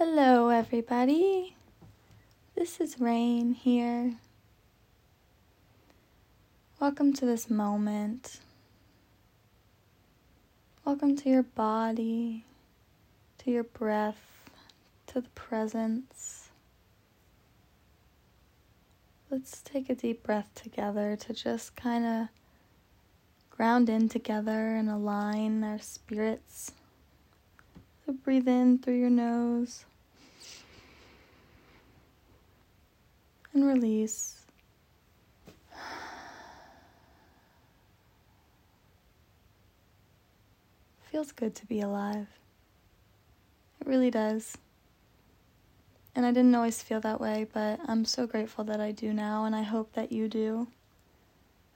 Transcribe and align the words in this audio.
Hello, 0.00 0.48
everybody. 0.50 1.56
This 2.54 2.80
is 2.80 3.00
Rain 3.00 3.52
here. 3.52 4.14
Welcome 6.78 7.12
to 7.14 7.26
this 7.26 7.50
moment. 7.50 8.38
Welcome 10.84 11.16
to 11.16 11.28
your 11.28 11.42
body, 11.42 12.44
to 13.38 13.50
your 13.50 13.64
breath, 13.64 14.48
to 15.08 15.20
the 15.20 15.30
presence. 15.30 16.50
Let's 19.30 19.60
take 19.62 19.90
a 19.90 19.96
deep 19.96 20.22
breath 20.22 20.54
together 20.54 21.16
to 21.16 21.34
just 21.34 21.74
kind 21.74 22.04
of 22.06 22.28
ground 23.50 23.88
in 23.88 24.08
together 24.08 24.76
and 24.76 24.88
align 24.88 25.64
our 25.64 25.80
spirits. 25.80 26.70
So 28.06 28.12
breathe 28.12 28.46
in 28.46 28.78
through 28.78 29.00
your 29.00 29.10
nose 29.10 29.86
and 33.58 33.66
release. 33.66 34.46
Feels 41.10 41.32
good 41.32 41.56
to 41.56 41.66
be 41.66 41.80
alive. 41.80 42.28
It 43.80 43.86
really 43.88 44.10
does. 44.12 44.56
And 46.14 46.24
I 46.24 46.30
didn't 46.30 46.54
always 46.54 46.82
feel 46.82 47.00
that 47.00 47.20
way, 47.20 47.48
but 47.52 47.80
I'm 47.86 48.04
so 48.04 48.28
grateful 48.28 48.62
that 48.64 48.80
I 48.80 48.92
do 48.92 49.12
now, 49.12 49.44
and 49.44 49.56
I 49.56 49.62
hope 49.62 49.92
that 49.94 50.12
you 50.12 50.28
do. 50.28 50.68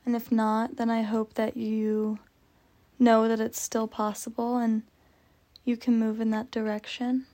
And 0.07 0.15
if 0.15 0.31
not, 0.31 0.77
then 0.77 0.91
I 0.91 1.03
hope 1.03 1.35
that 1.35 1.57
you 1.57 2.21
know 2.99 3.27
that 3.29 3.41
it's 3.41 3.61
still 3.61 3.89
possible 3.89 4.57
and 4.57 4.83
you 5.65 5.77
can 5.77 5.99
move 5.99 6.21
in 6.21 6.31
that 6.31 6.51
direction. 6.51 7.27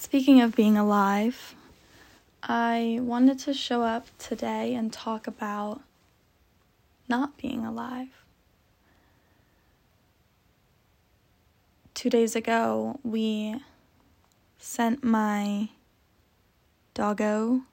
Speaking 0.00 0.40
of 0.40 0.56
being 0.56 0.78
alive, 0.78 1.54
I 2.42 3.00
wanted 3.02 3.38
to 3.40 3.52
show 3.52 3.82
up 3.82 4.06
today 4.18 4.74
and 4.74 4.90
talk 4.90 5.26
about 5.26 5.82
not 7.06 7.36
being 7.36 7.66
alive. 7.66 8.08
Two 11.92 12.08
days 12.08 12.34
ago, 12.34 12.98
we 13.04 13.60
sent 14.58 15.04
my 15.04 15.68
doggo 16.94 17.64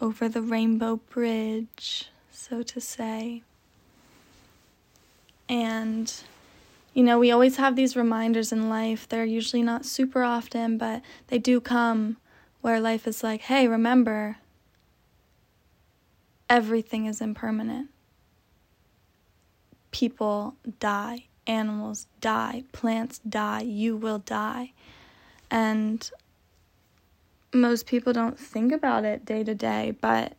over 0.00 0.28
the 0.28 0.42
rainbow 0.42 0.96
bridge, 0.96 2.10
so 2.32 2.64
to 2.64 2.80
say. 2.80 3.44
And, 5.48 6.12
you 6.92 7.02
know, 7.02 7.18
we 7.18 7.30
always 7.30 7.56
have 7.56 7.76
these 7.76 7.96
reminders 7.96 8.52
in 8.52 8.68
life. 8.68 9.08
They're 9.08 9.24
usually 9.24 9.62
not 9.62 9.84
super 9.84 10.22
often, 10.22 10.76
but 10.76 11.02
they 11.28 11.38
do 11.38 11.60
come 11.60 12.16
where 12.60 12.80
life 12.80 13.06
is 13.06 13.22
like, 13.22 13.42
hey, 13.42 13.68
remember, 13.68 14.38
everything 16.48 17.06
is 17.06 17.20
impermanent. 17.20 17.88
People 19.92 20.56
die, 20.78 21.26
animals 21.46 22.06
die, 22.20 22.64
plants 22.72 23.18
die, 23.20 23.62
you 23.62 23.96
will 23.96 24.18
die. 24.18 24.72
And 25.50 26.08
most 27.52 27.86
people 27.86 28.12
don't 28.12 28.38
think 28.38 28.72
about 28.72 29.04
it 29.04 29.24
day 29.24 29.42
to 29.44 29.54
day, 29.54 29.96
but 30.00 30.34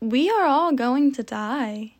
we 0.00 0.30
are 0.30 0.44
all 0.44 0.72
going 0.72 1.12
to 1.12 1.22
die. 1.22 1.95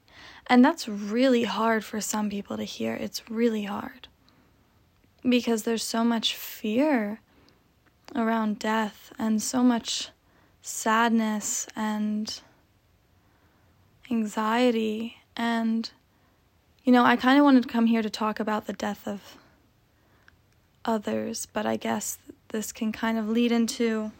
And 0.48 0.64
that's 0.64 0.88
really 0.88 1.44
hard 1.44 1.84
for 1.84 2.00
some 2.00 2.30
people 2.30 2.56
to 2.56 2.64
hear. 2.64 2.94
It's 2.94 3.28
really 3.28 3.64
hard 3.64 4.08
because 5.28 5.64
there's 5.64 5.82
so 5.82 6.04
much 6.04 6.36
fear 6.36 7.20
around 8.14 8.58
death 8.58 9.12
and 9.18 9.42
so 9.42 9.62
much 9.62 10.10
sadness 10.62 11.66
and 11.74 12.40
anxiety. 14.10 15.16
And, 15.36 15.90
you 16.84 16.92
know, 16.92 17.04
I 17.04 17.16
kind 17.16 17.38
of 17.38 17.44
wanted 17.44 17.64
to 17.64 17.68
come 17.68 17.86
here 17.86 18.02
to 18.02 18.10
talk 18.10 18.38
about 18.38 18.66
the 18.66 18.72
death 18.72 19.06
of 19.06 19.36
others, 20.84 21.46
but 21.52 21.66
I 21.66 21.76
guess 21.76 22.18
this 22.48 22.70
can 22.70 22.92
kind 22.92 23.18
of 23.18 23.28
lead 23.28 23.50
into 23.50 24.12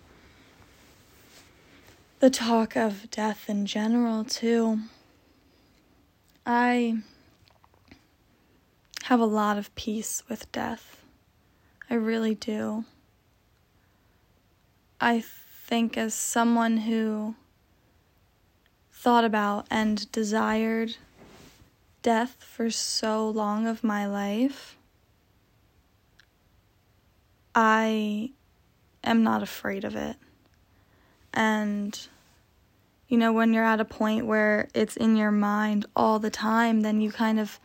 the 2.18 2.30
talk 2.30 2.76
of 2.76 3.08
death 3.10 3.48
in 3.48 3.66
general, 3.66 4.24
too. 4.24 4.80
I 6.48 6.98
have 9.02 9.18
a 9.18 9.26
lot 9.26 9.58
of 9.58 9.74
peace 9.74 10.22
with 10.28 10.50
death. 10.52 11.02
I 11.90 11.94
really 11.94 12.36
do. 12.36 12.84
I 15.00 15.24
think, 15.66 15.98
as 15.98 16.14
someone 16.14 16.78
who 16.78 17.34
thought 18.92 19.24
about 19.24 19.66
and 19.70 20.10
desired 20.12 20.96
death 22.02 22.36
for 22.38 22.70
so 22.70 23.28
long 23.28 23.66
of 23.66 23.82
my 23.82 24.06
life, 24.06 24.76
I 27.56 28.30
am 29.02 29.24
not 29.24 29.42
afraid 29.42 29.84
of 29.84 29.96
it. 29.96 30.16
And 31.34 32.06
you 33.08 33.16
know, 33.16 33.32
when 33.32 33.52
you're 33.52 33.64
at 33.64 33.80
a 33.80 33.84
point 33.84 34.26
where 34.26 34.68
it's 34.74 34.96
in 34.96 35.16
your 35.16 35.30
mind 35.30 35.86
all 35.94 36.18
the 36.18 36.30
time, 36.30 36.80
then 36.80 37.00
you 37.00 37.12
kind 37.12 37.38
of 37.38 37.60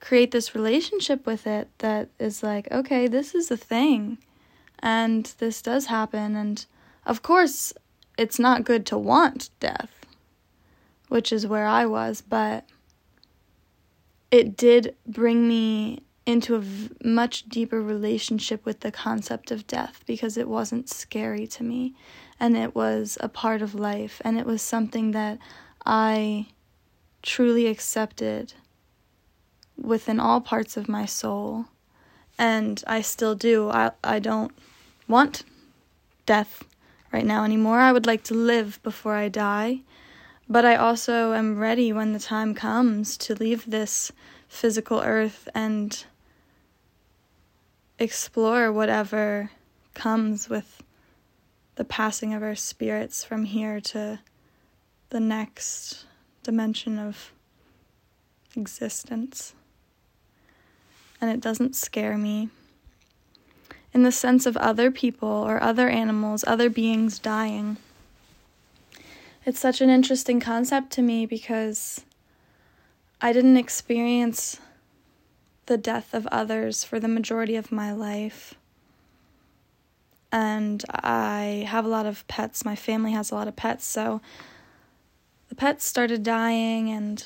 create 0.00 0.32
this 0.32 0.54
relationship 0.54 1.24
with 1.26 1.46
it 1.46 1.68
that 1.78 2.08
is 2.18 2.42
like, 2.42 2.70
okay, 2.72 3.06
this 3.06 3.34
is 3.34 3.50
a 3.50 3.56
thing. 3.56 4.18
And 4.80 5.26
this 5.38 5.62
does 5.62 5.86
happen. 5.86 6.34
And 6.34 6.64
of 7.06 7.22
course, 7.22 7.72
it's 8.18 8.38
not 8.38 8.64
good 8.64 8.84
to 8.86 8.98
want 8.98 9.50
death, 9.60 10.04
which 11.08 11.32
is 11.32 11.46
where 11.46 11.66
I 11.66 11.86
was, 11.86 12.20
but 12.20 12.66
it 14.32 14.56
did 14.56 14.96
bring 15.06 15.46
me 15.46 16.02
into 16.26 16.54
a 16.56 16.60
v- 16.60 16.90
much 17.04 17.48
deeper 17.48 17.80
relationship 17.80 18.64
with 18.64 18.80
the 18.80 18.92
concept 18.92 19.50
of 19.50 19.66
death 19.66 20.02
because 20.06 20.36
it 20.36 20.48
wasn't 20.48 20.88
scary 20.88 21.46
to 21.46 21.62
me 21.62 21.94
and 22.42 22.56
it 22.56 22.74
was 22.74 23.16
a 23.20 23.28
part 23.28 23.62
of 23.62 23.72
life 23.72 24.20
and 24.24 24.36
it 24.36 24.44
was 24.44 24.60
something 24.60 25.12
that 25.12 25.38
I 25.86 26.48
truly 27.22 27.68
accepted 27.68 28.54
within 29.80 30.18
all 30.18 30.40
parts 30.40 30.76
of 30.76 30.88
my 30.88 31.06
soul 31.06 31.66
and 32.36 32.82
I 32.84 33.00
still 33.00 33.36
do. 33.36 33.70
I 33.70 33.92
I 34.02 34.18
don't 34.18 34.50
want 35.06 35.44
death 36.26 36.64
right 37.12 37.24
now 37.24 37.44
anymore. 37.44 37.78
I 37.78 37.92
would 37.92 38.06
like 38.06 38.24
to 38.24 38.34
live 38.34 38.82
before 38.82 39.14
I 39.14 39.28
die, 39.28 39.82
but 40.48 40.64
I 40.64 40.74
also 40.74 41.34
am 41.34 41.60
ready 41.60 41.92
when 41.92 42.12
the 42.12 42.18
time 42.18 42.56
comes 42.56 43.16
to 43.18 43.36
leave 43.36 43.70
this 43.70 44.10
physical 44.48 45.00
earth 45.00 45.48
and 45.54 46.04
explore 48.00 48.72
whatever 48.72 49.50
comes 49.94 50.48
with 50.48 50.82
the 51.76 51.84
passing 51.84 52.34
of 52.34 52.42
our 52.42 52.54
spirits 52.54 53.24
from 53.24 53.44
here 53.44 53.80
to 53.80 54.20
the 55.10 55.20
next 55.20 56.04
dimension 56.42 56.98
of 56.98 57.32
existence. 58.56 59.54
And 61.20 61.30
it 61.30 61.40
doesn't 61.40 61.76
scare 61.76 62.18
me. 62.18 62.50
In 63.94 64.02
the 64.02 64.12
sense 64.12 64.46
of 64.46 64.56
other 64.56 64.90
people 64.90 65.28
or 65.28 65.62
other 65.62 65.88
animals, 65.88 66.44
other 66.46 66.70
beings 66.70 67.18
dying. 67.18 67.76
It's 69.44 69.60
such 69.60 69.80
an 69.80 69.90
interesting 69.90 70.40
concept 70.40 70.92
to 70.92 71.02
me 71.02 71.26
because 71.26 72.04
I 73.20 73.32
didn't 73.32 73.56
experience 73.56 74.60
the 75.66 75.76
death 75.76 76.14
of 76.14 76.26
others 76.28 76.84
for 76.84 76.98
the 76.98 77.08
majority 77.08 77.56
of 77.56 77.70
my 77.70 77.92
life 77.92 78.54
and 80.32 80.82
I 80.90 81.66
have 81.68 81.84
a 81.84 81.88
lot 81.88 82.06
of 82.06 82.26
pets. 82.26 82.64
My 82.64 82.74
family 82.74 83.12
has 83.12 83.30
a 83.30 83.34
lot 83.34 83.48
of 83.48 83.54
pets, 83.54 83.84
so 83.84 84.22
the 85.50 85.54
pets 85.54 85.84
started 85.84 86.22
dying, 86.22 86.90
and 86.90 87.24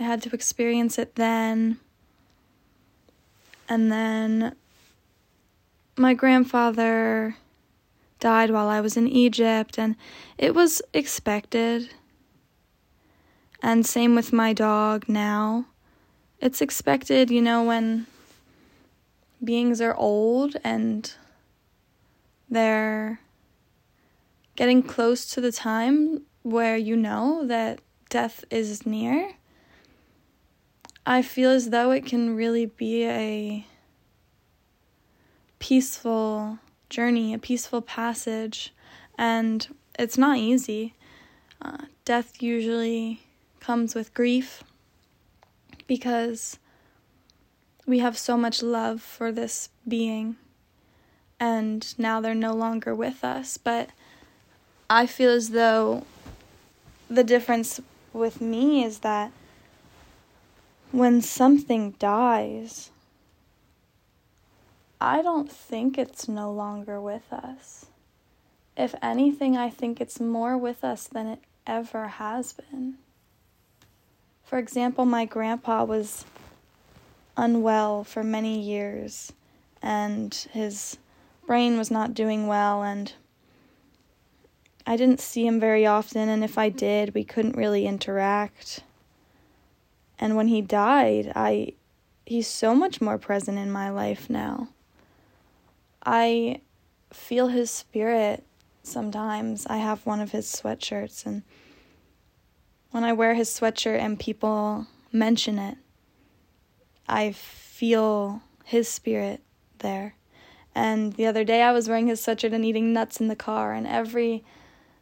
I 0.00 0.04
had 0.04 0.22
to 0.22 0.34
experience 0.34 0.98
it 0.98 1.16
then. 1.16 1.78
And 3.68 3.92
then 3.92 4.56
my 5.96 6.14
grandfather 6.14 7.36
died 8.18 8.50
while 8.50 8.68
I 8.68 8.80
was 8.80 8.96
in 8.96 9.06
Egypt, 9.06 9.78
and 9.78 9.94
it 10.38 10.54
was 10.54 10.80
expected. 10.94 11.90
And 13.62 13.84
same 13.84 14.14
with 14.14 14.32
my 14.32 14.54
dog 14.54 15.08
now. 15.08 15.66
It's 16.40 16.62
expected, 16.62 17.30
you 17.30 17.42
know, 17.42 17.64
when 17.64 18.06
beings 19.42 19.80
are 19.80 19.94
old 19.94 20.56
and 20.64 21.12
they're 22.50 23.20
getting 24.56 24.82
close 24.82 25.26
to 25.34 25.40
the 25.40 25.52
time 25.52 26.22
where 26.42 26.76
you 26.76 26.96
know 26.96 27.46
that 27.46 27.80
death 28.08 28.44
is 28.50 28.86
near. 28.86 29.32
I 31.06 31.22
feel 31.22 31.50
as 31.50 31.70
though 31.70 31.90
it 31.90 32.04
can 32.04 32.36
really 32.36 32.66
be 32.66 33.06
a 33.06 33.66
peaceful 35.58 36.58
journey, 36.90 37.34
a 37.34 37.38
peaceful 37.38 37.82
passage, 37.82 38.74
and 39.16 39.74
it's 39.98 40.18
not 40.18 40.38
easy. 40.38 40.94
Uh, 41.60 41.86
death 42.04 42.42
usually 42.42 43.20
comes 43.60 43.94
with 43.94 44.14
grief 44.14 44.62
because 45.86 46.58
we 47.86 47.98
have 47.98 48.16
so 48.16 48.36
much 48.36 48.62
love 48.62 49.00
for 49.00 49.32
this 49.32 49.70
being, 49.86 50.36
and 51.40 51.94
now 51.98 52.20
they're 52.20 52.34
no 52.34 52.54
longer 52.54 52.94
with 52.94 53.24
us. 53.24 53.56
But 53.56 53.90
I 54.90 55.06
feel 55.06 55.30
as 55.30 55.50
though 55.50 56.04
the 57.08 57.24
difference 57.24 57.80
with 58.12 58.40
me 58.40 58.84
is 58.84 59.00
that 59.00 59.32
when 60.90 61.20
something 61.20 61.92
dies, 61.98 62.90
I 65.00 65.22
don't 65.22 65.50
think 65.50 65.96
it's 65.96 66.28
no 66.28 66.50
longer 66.50 67.00
with 67.00 67.32
us. 67.32 67.86
If 68.76 68.94
anything, 69.02 69.56
I 69.56 69.70
think 69.70 70.00
it's 70.00 70.20
more 70.20 70.56
with 70.56 70.82
us 70.82 71.06
than 71.06 71.26
it 71.26 71.40
ever 71.66 72.08
has 72.08 72.52
been. 72.52 72.98
For 74.44 74.58
example, 74.58 75.04
my 75.04 75.24
grandpa 75.24 75.84
was 75.84 76.24
unwell 77.36 78.02
for 78.02 78.24
many 78.24 78.60
years, 78.60 79.32
and 79.82 80.34
his 80.52 80.96
brain 81.48 81.78
was 81.78 81.90
not 81.90 82.12
doing 82.12 82.46
well, 82.46 82.82
and 82.82 83.14
I 84.86 84.96
didn't 84.96 85.18
see 85.18 85.46
him 85.46 85.58
very 85.58 85.86
often, 85.86 86.28
and 86.28 86.44
if 86.44 86.58
I 86.58 86.68
did, 86.68 87.14
we 87.14 87.24
couldn't 87.24 87.56
really 87.56 87.86
interact. 87.86 88.84
And 90.18 90.36
when 90.36 90.48
he 90.48 90.60
died, 90.60 91.32
I 91.34 91.72
he's 92.26 92.46
so 92.46 92.74
much 92.74 93.00
more 93.00 93.16
present 93.16 93.56
in 93.58 93.72
my 93.72 93.88
life 93.88 94.28
now. 94.28 94.68
I 96.04 96.60
feel 97.10 97.48
his 97.48 97.70
spirit 97.70 98.44
sometimes. 98.82 99.66
I 99.66 99.78
have 99.78 100.04
one 100.04 100.20
of 100.20 100.32
his 100.32 100.46
sweatshirts 100.46 101.24
and 101.24 101.42
when 102.90 103.04
I 103.04 103.14
wear 103.14 103.32
his 103.34 103.48
sweatshirt 103.48 103.98
and 103.98 104.20
people 104.20 104.86
mention 105.12 105.58
it, 105.58 105.78
I 107.08 107.32
feel 107.32 108.42
his 108.64 108.88
spirit 108.88 109.40
there. 109.78 110.17
And 110.78 111.14
the 111.14 111.26
other 111.26 111.42
day 111.42 111.62
I 111.62 111.72
was 111.72 111.88
wearing 111.88 112.06
his 112.06 112.24
sweatshirt 112.24 112.52
and 112.52 112.64
eating 112.64 112.92
nuts 112.92 113.20
in 113.20 113.26
the 113.26 113.34
car 113.34 113.72
and 113.72 113.84
every 113.84 114.44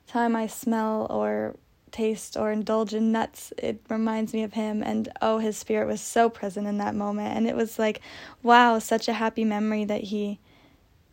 time 0.07 0.35
I 0.35 0.47
smell 0.47 1.07
or 1.11 1.57
taste 1.91 2.35
or 2.35 2.51
indulge 2.51 2.95
in 2.95 3.13
nuts, 3.13 3.53
it 3.59 3.83
reminds 3.91 4.33
me 4.33 4.43
of 4.43 4.55
him. 4.55 4.83
And 4.83 5.11
oh, 5.21 5.39
his 5.39 5.59
spirit 5.59 5.87
was 5.87 6.01
so 6.01 6.31
present 6.31 6.67
in 6.67 6.79
that 6.79 6.95
moment. 6.95 7.37
And 7.37 7.47
it 7.47 7.55
was 7.55 7.79
like, 7.79 8.01
wow, 8.43 8.79
such 8.79 9.07
a 9.07 9.15
happy 9.15 9.45
memory 9.45 9.85
that 9.85 10.05
he, 10.05 10.39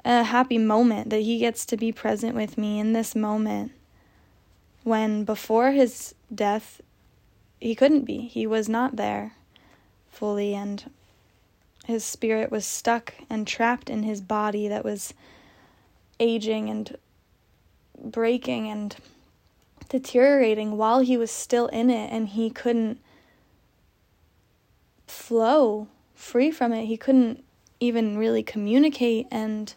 a 0.05 0.23
happy 0.23 0.57
moment 0.57 1.09
that 1.09 1.21
he 1.21 1.39
gets 1.39 1.65
to 1.65 1.75
be 1.75 1.91
present 1.91 2.33
with 2.33 2.57
me 2.57 2.79
in 2.79 2.93
this 2.93 3.15
moment. 3.15 3.73
When 4.83 5.25
before 5.25 5.71
his 5.71 6.15
death, 6.33 6.79
he 7.59 7.75
couldn't 7.75 8.05
be, 8.05 8.27
he 8.27 8.47
was 8.47 8.69
not 8.69 8.95
there 8.95 9.33
fully. 10.09 10.53
And 10.55 10.89
his 11.83 12.03
spirit 12.03 12.49
was 12.49 12.65
stuck 12.65 13.13
and 13.29 13.45
trapped 13.45 13.89
in 13.89 14.03
his 14.03 14.21
body 14.21 14.67
that 14.67 14.85
was 14.85 15.13
aging 16.19 16.69
and 16.69 16.97
breaking 18.01 18.69
and 18.69 18.95
deteriorating 19.89 20.77
while 20.77 20.99
he 20.99 21.17
was 21.17 21.29
still 21.29 21.67
in 21.67 21.89
it 21.89 22.11
and 22.11 22.29
he 22.29 22.49
couldn't 22.49 22.99
flow 25.07 25.87
free 26.15 26.51
from 26.51 26.71
it. 26.73 26.85
He 26.85 26.97
couldn't 26.97 27.43
even 27.79 28.17
really 28.17 28.43
communicate 28.43 29.27
and 29.29 29.73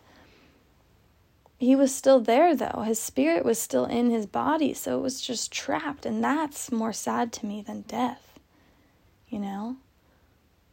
he 1.58 1.74
was 1.74 1.94
still 1.94 2.20
there 2.20 2.54
though. 2.54 2.82
His 2.86 3.00
spirit 3.00 3.44
was 3.44 3.58
still 3.58 3.86
in 3.86 4.10
his 4.10 4.26
body, 4.26 4.74
so 4.74 4.98
it 4.98 5.02
was 5.02 5.20
just 5.20 5.50
trapped 5.50 6.06
and 6.06 6.22
that's 6.22 6.70
more 6.70 6.92
sad 6.92 7.32
to 7.34 7.46
me 7.46 7.62
than 7.62 7.82
death. 7.82 8.38
You 9.28 9.40
know? 9.40 9.76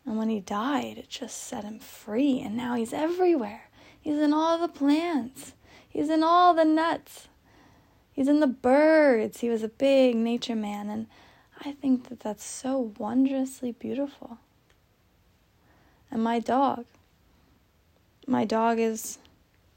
And 0.06 0.18
when 0.18 0.30
he 0.30 0.40
died, 0.40 0.98
it 0.98 1.10
just 1.10 1.44
set 1.44 1.64
him 1.64 1.80
free 1.80 2.42
and 2.42 2.58
now 2.58 2.76
he's 2.76 2.94
everywhere. 2.94 3.70
He's 4.00 4.20
in 4.20 4.34
all 4.34 4.58
the 4.58 4.68
plants. 4.68 5.54
He's 5.88 6.10
in 6.10 6.24
all 6.24 6.54
the 6.54 6.66
nuts. 6.66 7.30
He's 8.12 8.28
in 8.28 8.40
the 8.40 8.48
birds. 8.48 9.40
He 9.40 9.50
was 9.50 9.64
a 9.64 9.68
big 9.68 10.16
nature 10.16 10.56
man, 10.56 10.90
and 10.90 11.08
I 11.66 11.72
think 11.72 12.10
that 12.10 12.20
that's 12.20 12.44
so 12.44 12.94
wondrously 12.98 13.72
beautiful. 13.72 14.38
And 16.12 16.24
my 16.24 16.40
dog, 16.40 16.86
my 18.28 18.46
dog 18.46 18.78
is, 18.80 19.18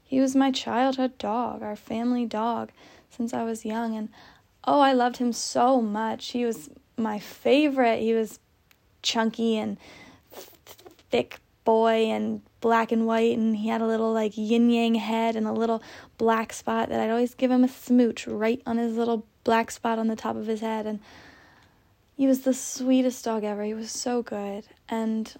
he 0.03 0.19
was 0.19 0.35
my 0.35 0.51
childhood 0.51 1.17
dog, 1.17 1.63
our 1.63 1.75
family 1.75 2.25
dog 2.25 2.71
since 3.09 3.33
I 3.33 3.43
was 3.43 3.65
young, 3.65 3.95
and 3.95 4.09
oh, 4.65 4.81
I 4.81 4.93
loved 4.93 5.17
him 5.17 5.33
so 5.33 5.81
much. 5.81 6.27
He 6.27 6.45
was 6.45 6.69
my 6.97 7.17
favorite. 7.17 8.01
He 8.01 8.13
was 8.13 8.39
chunky 9.01 9.57
and 9.57 9.77
thick 11.09 11.39
boy 11.63 12.05
and 12.05 12.41
black 12.61 12.91
and 12.91 13.05
white 13.05 13.37
and 13.37 13.57
he 13.57 13.67
had 13.67 13.81
a 13.81 13.85
little 13.85 14.13
like 14.13 14.37
yin 14.37 14.69
yang 14.69 14.95
head 14.95 15.35
and 15.35 15.45
a 15.45 15.51
little 15.51 15.83
black 16.17 16.53
spot 16.53 16.89
that 16.89 16.99
I'd 16.99 17.09
always 17.09 17.35
give 17.35 17.51
him 17.51 17.63
a 17.63 17.67
smooch 17.67 18.25
right 18.25 18.61
on 18.65 18.77
his 18.77 18.95
little 18.95 19.25
black 19.43 19.69
spot 19.71 19.99
on 19.99 20.07
the 20.07 20.15
top 20.15 20.35
of 20.35 20.47
his 20.47 20.61
head 20.61 20.85
and 20.85 20.99
he 22.15 22.25
was 22.25 22.41
the 22.41 22.53
sweetest 22.53 23.23
dog 23.25 23.43
ever. 23.43 23.63
He 23.63 23.73
was 23.73 23.91
so 23.91 24.23
good 24.23 24.63
and 24.89 25.33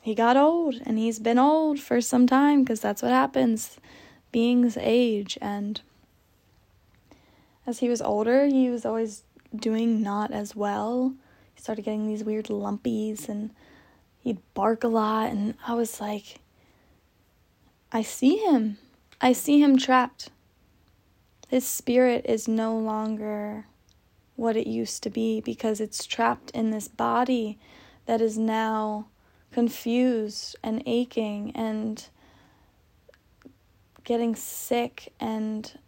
he 0.00 0.14
got 0.14 0.36
old 0.36 0.76
and 0.84 0.98
he's 0.98 1.18
been 1.18 1.38
old 1.38 1.80
for 1.80 2.00
some 2.00 2.26
time 2.26 2.62
because 2.62 2.80
that's 2.80 3.02
what 3.02 3.10
happens. 3.10 3.78
Beings 4.30 4.76
age 4.78 5.38
and 5.40 5.80
as 7.66 7.78
he 7.78 7.88
was 7.88 8.02
older, 8.02 8.46
he 8.46 8.68
was 8.68 8.84
always 8.84 9.22
doing 9.54 10.02
not 10.02 10.32
as 10.32 10.54
well. 10.54 11.14
He 11.54 11.62
started 11.62 11.84
getting 11.84 12.06
these 12.08 12.24
weird 12.24 12.46
lumpies 12.46 13.28
and 13.28 13.50
he'd 14.22 14.38
bark 14.54 14.84
a 14.84 14.88
lot 14.88 15.30
and 15.30 15.54
I 15.66 15.74
was 15.74 16.00
like 16.00 16.38
I 17.94 18.00
see 18.00 18.38
him. 18.38 18.78
I 19.20 19.34
see 19.34 19.62
him 19.62 19.76
trapped. 19.76 20.30
His 21.48 21.66
spirit 21.66 22.24
is 22.26 22.48
no 22.48 22.78
longer 22.78 23.66
what 24.34 24.56
it 24.56 24.66
used 24.66 25.02
to 25.02 25.10
be 25.10 25.42
because 25.42 25.78
it's 25.78 26.06
trapped 26.06 26.50
in 26.52 26.70
this 26.70 26.88
body 26.88 27.58
that 28.06 28.22
is 28.22 28.38
now 28.38 29.08
confused 29.52 30.56
and 30.62 30.82
aching 30.86 31.52
and 31.54 32.08
getting 34.04 34.34
sick 34.34 35.12
and 35.20 35.78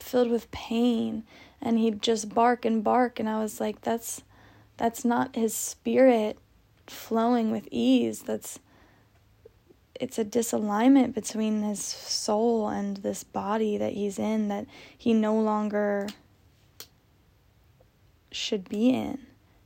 filled 0.00 0.30
with 0.30 0.50
pain 0.50 1.24
and 1.60 1.78
he'd 1.78 2.00
just 2.00 2.34
bark 2.34 2.64
and 2.64 2.82
bark 2.82 3.20
and 3.20 3.28
I 3.28 3.40
was 3.40 3.60
like 3.60 3.82
that's 3.82 4.22
that's 4.78 5.04
not 5.04 5.36
his 5.36 5.54
spirit 5.54 6.38
flowing 6.90 7.50
with 7.50 7.68
ease. 7.70 8.22
That's 8.22 8.58
it's 9.98 10.18
a 10.18 10.24
disalignment 10.24 11.14
between 11.14 11.62
his 11.62 11.82
soul 11.82 12.68
and 12.68 12.98
this 12.98 13.24
body 13.24 13.78
that 13.78 13.94
he's 13.94 14.18
in 14.18 14.48
that 14.48 14.66
he 14.96 15.14
no 15.14 15.40
longer 15.40 16.08
should 18.30 18.68
be 18.68 18.90
in. 18.90 19.18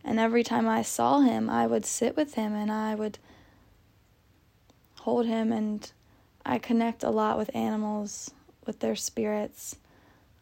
And 0.05 0.21
every 0.21 0.45
time 0.45 0.69
I 0.69 0.83
saw 0.83 1.21
him, 1.21 1.50
I 1.50 1.67
would 1.67 1.85
sit 1.85 2.17
with 2.17 2.35
him 2.35 2.55
and 2.55 2.71
I 2.71 2.95
would 2.95 3.19
hold 5.00 5.27
him. 5.27 5.53
And 5.53 5.91
I 6.47 6.59
connect 6.59 7.03
a 7.03 7.11
lot 7.11 7.37
with 7.37 7.55
animals, 7.55 8.31
with 8.65 8.81
their 8.81 8.97
spirits 8.97 9.77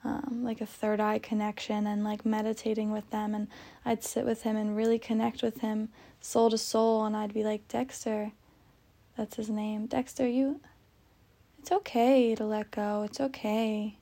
um, 0.05 0.40
like 0.43 0.61
a 0.61 0.67
third 0.67 1.00
eye 1.00 1.19
connection 1.19 1.87
and 1.87 2.05
like 2.05 2.25
meditating 2.25 2.93
with 2.93 3.11
them. 3.11 3.35
And 3.35 3.49
I'd 3.85 4.05
sit 4.05 4.25
with 4.25 4.43
him 4.43 4.57
and 4.57 4.76
really 4.76 4.99
connect 4.99 5.43
with 5.43 5.61
him 5.61 5.88
soul 6.21 6.50
to 6.50 6.59
soul. 6.59 7.05
And 7.05 7.17
I'd 7.17 7.35
be 7.35 7.45
like, 7.45 7.67
Dexter, 7.69 8.33
that's 9.17 9.37
his 9.37 9.50
name. 9.50 9.87
Dexter, 9.87 10.26
you, 10.26 10.61
it's 11.59 11.73
okay 11.73 12.35
to 12.35 12.45
let 12.45 12.71
go. 12.71 13.02
It's 13.02 13.21
okay 13.21 13.97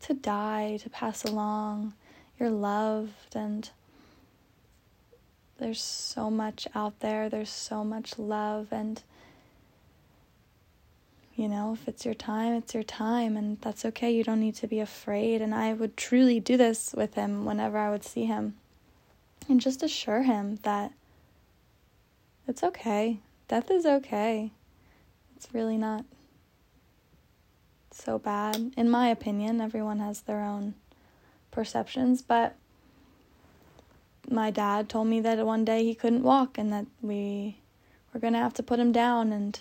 to 0.00 0.14
die, 0.14 0.78
to 0.82 0.90
pass 0.90 1.24
along. 1.24 1.94
You're 2.38 2.50
loved 2.50 3.34
and 3.34 3.70
there's 5.58 5.82
so 5.82 6.28
much 6.28 6.66
out 6.74 6.98
there. 7.00 7.28
There's 7.28 7.50
so 7.50 7.84
much 7.84 8.18
love 8.18 8.68
and 8.72 9.02
you 11.34 11.48
know, 11.48 11.72
if 11.72 11.88
it's 11.88 12.04
your 12.04 12.14
time, 12.14 12.54
it's 12.54 12.74
your 12.74 12.82
time, 12.82 13.36
and 13.36 13.58
that's 13.60 13.84
okay. 13.86 14.10
You 14.10 14.24
don't 14.24 14.40
need 14.40 14.54
to 14.56 14.66
be 14.66 14.80
afraid. 14.80 15.40
And 15.40 15.54
I 15.54 15.72
would 15.72 15.96
truly 15.96 16.40
do 16.40 16.56
this 16.56 16.94
with 16.96 17.14
him 17.14 17.44
whenever 17.44 17.78
I 17.78 17.90
would 17.90 18.04
see 18.04 18.26
him 18.26 18.54
and 19.48 19.60
just 19.60 19.82
assure 19.82 20.22
him 20.22 20.58
that 20.62 20.92
it's 22.46 22.62
okay. 22.62 23.18
Death 23.48 23.70
is 23.70 23.86
okay. 23.86 24.50
It's 25.36 25.48
really 25.52 25.78
not 25.78 26.04
so 27.90 28.18
bad. 28.18 28.72
In 28.76 28.90
my 28.90 29.08
opinion, 29.08 29.60
everyone 29.60 30.00
has 30.00 30.22
their 30.22 30.42
own 30.42 30.74
perceptions, 31.50 32.22
but 32.22 32.56
my 34.30 34.50
dad 34.50 34.88
told 34.88 35.08
me 35.08 35.20
that 35.20 35.44
one 35.44 35.64
day 35.64 35.84
he 35.84 35.94
couldn't 35.94 36.22
walk 36.22 36.58
and 36.58 36.72
that 36.72 36.86
we 37.00 37.58
were 38.12 38.20
going 38.20 38.32
to 38.32 38.38
have 38.38 38.54
to 38.54 38.62
put 38.62 38.78
him 38.78 38.92
down 38.92 39.32
and 39.32 39.60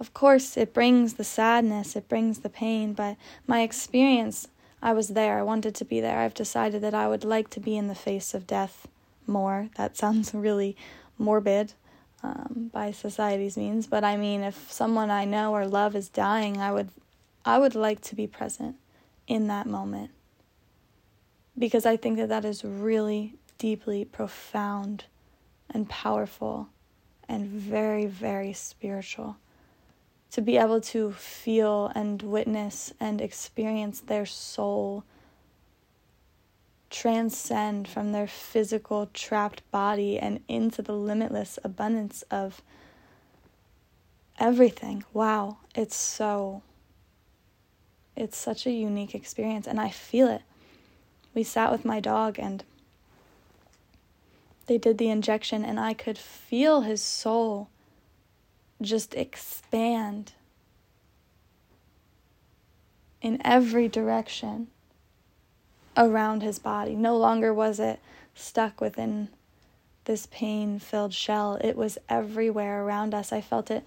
of 0.00 0.14
course 0.14 0.56
it 0.56 0.74
brings 0.74 1.14
the 1.14 1.24
sadness, 1.24 1.96
it 1.96 2.08
brings 2.08 2.40
the 2.40 2.48
pain, 2.48 2.92
but 2.92 3.16
my 3.46 3.62
experience 3.62 4.48
I 4.80 4.92
was 4.92 5.08
there. 5.08 5.38
I 5.38 5.42
wanted 5.42 5.74
to 5.76 5.84
be 5.84 6.00
there. 6.00 6.20
I've 6.20 6.34
decided 6.34 6.82
that 6.82 6.94
I 6.94 7.08
would 7.08 7.24
like 7.24 7.50
to 7.50 7.60
be 7.60 7.76
in 7.76 7.88
the 7.88 7.94
face 7.94 8.32
of 8.32 8.46
death 8.46 8.86
more. 9.26 9.70
That 9.76 9.96
sounds 9.96 10.32
really 10.34 10.76
morbid 11.18 11.72
um, 12.22 12.70
by 12.72 12.92
society's 12.92 13.56
means, 13.56 13.86
but 13.86 14.04
I 14.04 14.16
mean, 14.16 14.42
if 14.42 14.70
someone 14.70 15.10
I 15.10 15.24
know 15.24 15.52
or 15.52 15.66
love 15.66 15.94
is 15.94 16.08
dying, 16.08 16.58
I 16.58 16.72
would, 16.72 16.90
I 17.44 17.58
would 17.58 17.74
like 17.74 18.00
to 18.02 18.14
be 18.14 18.26
present 18.26 18.76
in 19.26 19.46
that 19.48 19.66
moment 19.66 20.10
because 21.56 21.86
I 21.86 21.96
think 21.96 22.16
that 22.18 22.28
that 22.28 22.44
is 22.44 22.64
really 22.64 23.34
deeply 23.58 24.04
profound 24.04 25.04
and 25.70 25.88
powerful 25.88 26.68
and 27.28 27.48
very, 27.48 28.06
very 28.06 28.52
spiritual. 28.52 29.36
To 30.32 30.42
be 30.42 30.56
able 30.56 30.80
to 30.82 31.12
feel 31.12 31.90
and 31.94 32.22
witness 32.22 32.92
and 33.00 33.20
experience 33.20 34.00
their 34.00 34.26
soul 34.26 35.04
transcend 36.90 37.86
from 37.88 38.12
their 38.12 38.26
physical 38.26 39.08
trapped 39.12 39.68
body 39.70 40.18
and 40.18 40.40
into 40.48 40.82
the 40.82 40.92
limitless 40.92 41.58
abundance 41.64 42.22
of 42.30 42.62
everything. 44.38 45.04
Wow, 45.12 45.58
it's 45.74 45.96
so 45.96 46.62
it's 48.16 48.36
such 48.36 48.66
a 48.66 48.70
unique 48.70 49.14
experience 49.14 49.66
and 49.66 49.80
I 49.80 49.90
feel 49.90 50.28
it. 50.28 50.42
We 51.34 51.44
sat 51.44 51.70
with 51.70 51.84
my 51.84 52.00
dog 52.00 52.38
and 52.38 52.64
they 54.66 54.76
did 54.76 54.98
the 54.98 55.08
injection 55.08 55.64
and 55.64 55.78
I 55.78 55.94
could 55.94 56.18
feel 56.18 56.80
his 56.80 57.00
soul 57.00 57.68
just 58.80 59.14
expand 59.14 60.32
in 63.20 63.40
every 63.44 63.88
direction 63.88 64.68
around 65.96 66.42
his 66.42 66.58
body. 66.58 66.94
No 66.94 67.16
longer 67.16 67.52
was 67.52 67.80
it 67.80 67.98
stuck 68.34 68.80
within 68.80 69.28
this 70.04 70.26
pain 70.30 70.78
filled 70.78 71.12
shell, 71.12 71.58
it 71.60 71.76
was 71.76 71.98
everywhere 72.08 72.82
around 72.82 73.12
us. 73.12 73.32
I 73.32 73.40
felt 73.42 73.70
it 73.70 73.84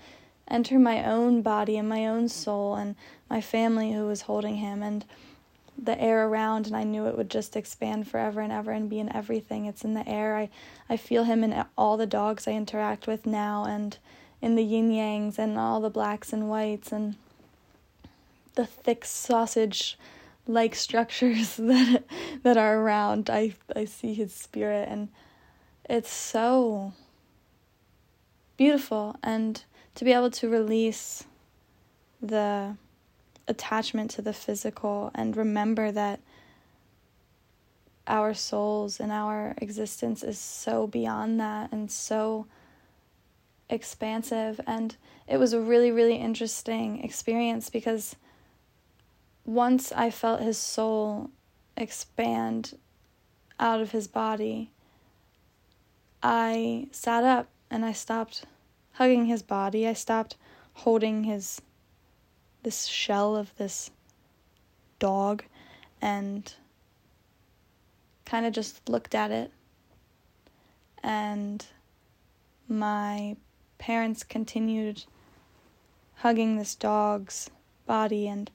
enter 0.47 0.77
my 0.77 1.03
own 1.03 1.41
body 1.41 1.77
and 1.77 1.87
my 1.87 2.05
own 2.05 2.27
soul 2.27 2.75
and 2.75 2.95
my 3.29 3.41
family 3.41 3.93
who 3.93 4.05
was 4.05 4.21
holding 4.21 4.57
him 4.57 4.83
and 4.83 5.05
the 5.81 5.99
air 5.99 6.27
around 6.27 6.67
and 6.67 6.75
I 6.75 6.83
knew 6.83 7.07
it 7.07 7.17
would 7.17 7.31
just 7.31 7.55
expand 7.55 8.07
forever 8.07 8.41
and 8.41 8.51
ever 8.51 8.71
and 8.71 8.89
be 8.89 8.99
in 8.99 9.15
everything. 9.15 9.65
It's 9.65 9.83
in 9.83 9.93
the 9.93 10.07
air. 10.07 10.37
I, 10.37 10.49
I 10.89 10.97
feel 10.97 11.23
him 11.23 11.43
in 11.43 11.65
all 11.77 11.97
the 11.97 12.05
dogs 12.05 12.47
I 12.47 12.51
interact 12.51 13.07
with 13.07 13.25
now 13.25 13.65
and 13.65 13.97
in 14.41 14.55
the 14.55 14.63
yin 14.63 14.89
yangs 14.89 15.37
and 15.37 15.57
all 15.57 15.79
the 15.79 15.89
blacks 15.89 16.33
and 16.33 16.49
whites 16.49 16.91
and 16.91 17.15
the 18.55 18.65
thick 18.65 19.05
sausage 19.05 19.97
like 20.47 20.75
structures 20.75 21.55
that 21.57 22.03
that 22.43 22.57
are 22.57 22.79
around. 22.79 23.29
I 23.29 23.53
I 23.75 23.85
see 23.85 24.13
his 24.13 24.33
spirit 24.33 24.87
and 24.89 25.09
it's 25.89 26.11
so 26.11 26.93
beautiful 28.57 29.15
and 29.23 29.63
to 29.95 30.05
be 30.05 30.13
able 30.13 30.31
to 30.31 30.49
release 30.49 31.23
the 32.21 32.75
attachment 33.47 34.11
to 34.11 34.21
the 34.21 34.33
physical 34.33 35.11
and 35.15 35.35
remember 35.35 35.91
that 35.91 36.19
our 38.07 38.33
souls 38.33 38.99
and 38.99 39.11
our 39.11 39.53
existence 39.57 40.23
is 40.23 40.37
so 40.37 40.87
beyond 40.87 41.39
that 41.39 41.71
and 41.71 41.91
so 41.91 42.45
expansive 43.71 44.61
and 44.67 44.95
it 45.27 45.37
was 45.37 45.53
a 45.53 45.59
really 45.59 45.91
really 45.91 46.15
interesting 46.15 47.03
experience 47.03 47.69
because 47.69 48.15
once 49.45 49.91
I 49.91 50.09
felt 50.11 50.41
his 50.41 50.57
soul 50.57 51.31
expand 51.75 52.77
out 53.59 53.81
of 53.81 53.91
his 53.91 54.07
body, 54.07 54.71
I 56.21 56.87
sat 56.91 57.23
up 57.23 57.47
and 57.69 57.85
I 57.85 57.93
stopped 57.93 58.45
hugging 58.93 59.25
his 59.25 59.41
body. 59.41 59.87
I 59.87 59.93
stopped 59.93 60.35
holding 60.73 61.23
his 61.23 61.61
this 62.63 62.85
shell 62.85 63.35
of 63.35 63.55
this 63.57 63.89
dog 64.99 65.43
and 65.99 66.53
kind 68.25 68.45
of 68.45 68.53
just 68.53 68.87
looked 68.87 69.15
at 69.15 69.31
it. 69.31 69.51
And 71.03 71.65
my 72.67 73.35
parents 73.81 74.23
continued 74.23 75.03
hugging 76.17 76.55
this 76.55 76.75
dog's 76.75 77.49
body 77.87 78.27
and 78.27 78.51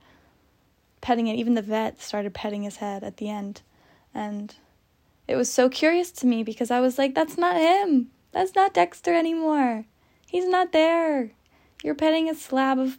petting 1.01 1.27
it. 1.27 1.37
Even 1.37 1.55
the 1.55 1.63
vet 1.63 2.01
started 2.01 2.33
petting 2.33 2.63
his 2.63 2.77
head 2.77 3.03
at 3.03 3.17
the 3.17 3.29
end. 3.29 3.61
And 4.15 4.55
it 5.27 5.35
was 5.35 5.51
so 5.51 5.69
curious 5.69 6.13
to 6.13 6.27
me 6.27 6.45
because 6.45 6.71
I 6.71 6.79
was 6.79 6.97
like, 6.97 7.15
that's 7.15 7.37
not 7.37 7.57
him. 7.57 8.13
That's 8.31 8.55
not 8.55 8.73
Dexter 8.73 9.15
anymore. 9.15 9.85
He's 10.29 10.47
not 10.47 10.71
there. 10.71 11.33
You're 11.83 11.97
petting 11.97 12.31
a 12.31 12.35
slab 12.35 12.79
of 12.79 12.97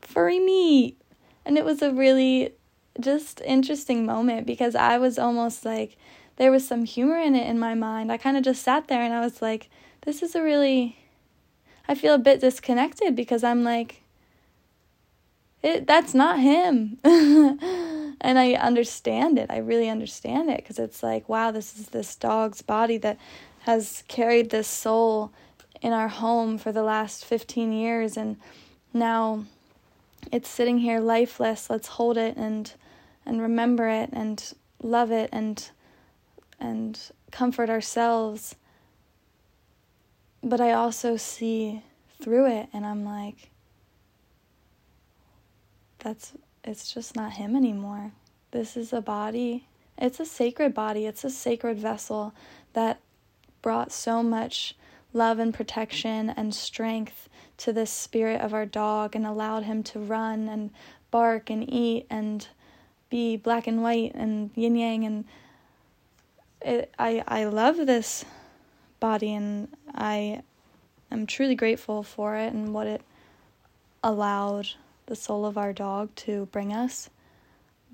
furry 0.00 0.40
meat. 0.40 0.98
And 1.44 1.58
it 1.58 1.64
was 1.66 1.82
a 1.82 1.92
really 1.92 2.54
just 2.98 3.42
interesting 3.42 4.06
moment 4.06 4.46
because 4.46 4.74
I 4.74 4.96
was 4.96 5.18
almost 5.18 5.66
like, 5.66 5.98
there 6.36 6.50
was 6.50 6.66
some 6.66 6.86
humor 6.86 7.18
in 7.18 7.34
it 7.34 7.46
in 7.46 7.58
my 7.58 7.74
mind. 7.74 8.10
I 8.10 8.16
kind 8.16 8.38
of 8.38 8.44
just 8.44 8.62
sat 8.62 8.88
there 8.88 9.02
and 9.02 9.12
I 9.12 9.20
was 9.20 9.42
like, 9.42 9.68
this 10.02 10.22
is 10.22 10.34
a 10.34 10.42
really, 10.42 10.96
I 11.90 11.96
feel 11.96 12.14
a 12.14 12.18
bit 12.18 12.40
disconnected 12.40 13.16
because 13.16 13.42
I'm 13.42 13.64
like, 13.64 14.02
it 15.60 15.88
that's 15.88 16.14
not 16.14 16.38
him. 16.38 16.98
And 18.22 18.38
i 18.38 18.52
understand 18.52 19.38
it. 19.38 19.50
I 19.50 19.56
really 19.56 19.88
understand 19.88 20.50
it 20.50 20.58
because 20.58 20.78
it's 20.78 21.02
like 21.02 21.26
wow 21.28 21.50
this 21.50 21.76
is 21.78 21.86
this 21.88 22.14
dog's 22.14 22.60
body 22.60 22.98
that 22.98 23.18
has 23.60 24.04
carried 24.08 24.50
this 24.50 24.68
soul 24.68 25.32
in 25.80 25.92
our 25.94 26.08
home 26.08 26.58
for 26.58 26.70
the 26.70 26.82
last 26.82 27.24
15 27.24 27.72
years. 27.72 28.16
And 28.16 28.36
now 28.92 29.46
it's 30.30 30.50
sitting 30.50 30.78
here 30.78 31.00
lifeless. 31.00 31.70
Let's 31.70 31.88
hold 31.88 32.16
it 32.18 32.36
and 32.36 32.72
and 33.26 33.42
remember 33.42 33.88
it 33.88 34.10
and 34.12 34.52
love 34.80 35.10
it 35.10 35.30
and 35.32 35.70
and 36.60 37.00
comfort 37.32 37.68
ourselves 37.68 38.54
but 40.42 40.60
i 40.60 40.72
also 40.72 41.16
see 41.16 41.82
through 42.20 42.46
it 42.46 42.68
and 42.72 42.84
i'm 42.86 43.04
like 43.04 43.50
that's 46.00 46.32
it's 46.64 46.92
just 46.92 47.16
not 47.16 47.32
him 47.32 47.56
anymore. 47.56 48.12
This 48.50 48.76
is 48.76 48.92
a 48.92 49.00
body. 49.00 49.66
It's 49.96 50.20
a 50.20 50.26
sacred 50.26 50.74
body. 50.74 51.06
It's 51.06 51.24
a 51.24 51.30
sacred 51.30 51.78
vessel 51.78 52.34
that 52.72 53.00
brought 53.62 53.92
so 53.92 54.22
much 54.22 54.74
love 55.12 55.38
and 55.38 55.52
protection 55.54 56.30
and 56.30 56.54
strength 56.54 57.28
to 57.58 57.72
this 57.72 57.90
spirit 57.90 58.40
of 58.40 58.54
our 58.54 58.66
dog 58.66 59.14
and 59.14 59.26
allowed 59.26 59.64
him 59.64 59.82
to 59.82 59.98
run 59.98 60.48
and 60.48 60.70
bark 61.10 61.50
and 61.50 61.68
eat 61.68 62.06
and 62.08 62.48
be 63.10 63.36
black 63.36 63.66
and 63.66 63.82
white 63.82 64.14
and 64.14 64.50
yin 64.54 64.76
yang 64.76 65.04
and 65.04 65.24
it, 66.62 66.92
I 66.98 67.24
I 67.26 67.44
love 67.44 67.76
this 67.86 68.24
body 69.00 69.34
and 69.34 69.68
I 70.00 70.40
am 71.10 71.26
truly 71.26 71.54
grateful 71.54 72.02
for 72.02 72.34
it 72.34 72.54
and 72.54 72.72
what 72.72 72.86
it 72.86 73.02
allowed 74.02 74.70
the 75.04 75.14
soul 75.14 75.44
of 75.44 75.58
our 75.58 75.74
dog 75.74 76.14
to 76.14 76.46
bring 76.46 76.72
us. 76.72 77.10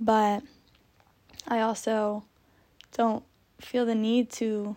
But 0.00 0.44
I 1.48 1.60
also 1.60 2.22
don't 2.92 3.24
feel 3.60 3.84
the 3.84 3.96
need 3.96 4.30
to 4.32 4.76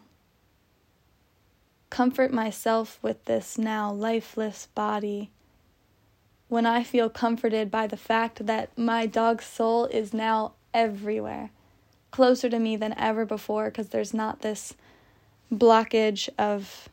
comfort 1.91 2.33
myself 2.33 2.97
with 3.03 3.25
this 3.25 3.59
now 3.59 3.91
lifeless 3.91 4.67
body 4.73 5.29
when 6.47 6.65
I 6.65 6.83
feel 6.83 7.11
comforted 7.11 7.69
by 7.69 7.85
the 7.85 7.97
fact 7.97 8.47
that 8.47 8.75
my 8.75 9.05
dog's 9.05 9.45
soul 9.45 9.85
is 9.85 10.15
now 10.15 10.53
everywhere, 10.73 11.51
closer 12.09 12.49
to 12.49 12.57
me 12.57 12.75
than 12.75 12.97
ever 12.97 13.23
before, 13.23 13.65
because 13.65 13.89
there's 13.89 14.15
not 14.15 14.41
this 14.41 14.73
blockage 15.53 16.27
of 16.39 16.89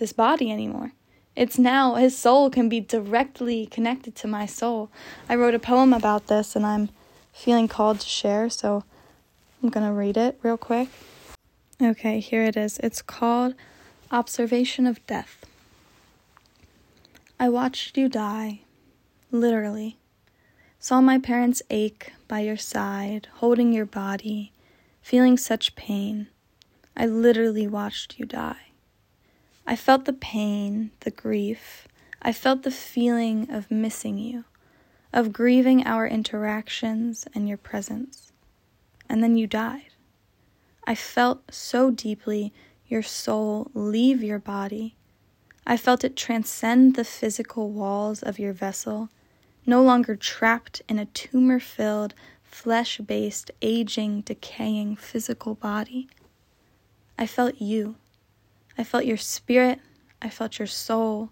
this 0.00 0.12
body 0.12 0.50
anymore. 0.50 0.92
It's 1.36 1.58
now 1.58 1.94
his 1.94 2.18
soul 2.18 2.50
can 2.50 2.68
be 2.68 2.80
directly 2.80 3.66
connected 3.66 4.16
to 4.16 4.26
my 4.26 4.46
soul. 4.46 4.90
I 5.28 5.36
wrote 5.36 5.54
a 5.54 5.60
poem 5.60 5.92
about 5.92 6.26
this 6.26 6.56
and 6.56 6.66
I'm 6.66 6.90
feeling 7.32 7.68
called 7.68 8.00
to 8.00 8.08
share, 8.08 8.50
so 8.50 8.82
I'm 9.62 9.68
going 9.68 9.86
to 9.86 9.92
read 9.92 10.16
it 10.16 10.38
real 10.42 10.56
quick. 10.56 10.88
Okay, 11.80 12.18
here 12.20 12.42
it 12.42 12.56
is. 12.56 12.78
It's 12.78 13.00
called 13.00 13.54
Observation 14.10 14.86
of 14.86 15.06
Death. 15.06 15.46
I 17.38 17.48
watched 17.48 17.96
you 17.96 18.08
die, 18.08 18.62
literally. 19.30 19.96
Saw 20.78 21.00
my 21.00 21.18
parents 21.18 21.62
ache 21.70 22.12
by 22.26 22.40
your 22.40 22.56
side, 22.56 23.28
holding 23.34 23.72
your 23.72 23.86
body, 23.86 24.52
feeling 25.00 25.36
such 25.38 25.76
pain. 25.76 26.26
I 26.96 27.06
literally 27.06 27.66
watched 27.66 28.18
you 28.18 28.26
die. 28.26 28.69
I 29.66 29.76
felt 29.76 30.04
the 30.04 30.12
pain, 30.12 30.90
the 31.00 31.10
grief. 31.10 31.86
I 32.22 32.32
felt 32.32 32.62
the 32.62 32.70
feeling 32.70 33.50
of 33.50 33.70
missing 33.70 34.18
you, 34.18 34.44
of 35.12 35.32
grieving 35.32 35.86
our 35.86 36.06
interactions 36.06 37.26
and 37.34 37.48
your 37.48 37.58
presence. 37.58 38.32
And 39.08 39.22
then 39.22 39.36
you 39.36 39.46
died. 39.46 39.90
I 40.84 40.94
felt 40.94 41.54
so 41.54 41.90
deeply 41.90 42.52
your 42.88 43.02
soul 43.02 43.70
leave 43.74 44.22
your 44.22 44.38
body. 44.38 44.96
I 45.66 45.76
felt 45.76 46.04
it 46.04 46.16
transcend 46.16 46.96
the 46.96 47.04
physical 47.04 47.70
walls 47.70 48.22
of 48.22 48.38
your 48.38 48.52
vessel, 48.52 49.08
no 49.64 49.82
longer 49.82 50.16
trapped 50.16 50.82
in 50.88 50.98
a 50.98 51.04
tumor 51.06 51.60
filled, 51.60 52.14
flesh 52.42 52.98
based, 52.98 53.50
aging, 53.62 54.22
decaying 54.22 54.96
physical 54.96 55.54
body. 55.54 56.08
I 57.16 57.26
felt 57.26 57.60
you. 57.60 57.96
I 58.80 58.82
felt 58.82 59.04
your 59.04 59.18
spirit. 59.18 59.78
I 60.22 60.30
felt 60.30 60.58
your 60.58 60.66
soul. 60.66 61.28